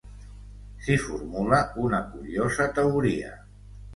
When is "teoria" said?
2.79-3.37